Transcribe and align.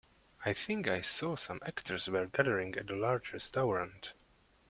I 0.43 0.53
think 0.53 0.87
I 0.87 1.01
saw 1.01 1.35
some 1.35 1.59
actors 1.63 2.07
were 2.07 2.25
gathering 2.25 2.73
at 2.75 2.89
a 2.89 2.95
large 2.95 3.33
restaurant. 3.33 4.13